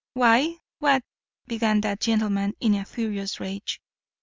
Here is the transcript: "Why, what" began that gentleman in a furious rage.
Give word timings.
"Why, 0.13 0.57
what" 0.79 1.03
began 1.47 1.81
that 1.81 1.99
gentleman 1.99 2.55
in 2.59 2.73
a 2.73 2.85
furious 2.85 3.39
rage. 3.39 3.79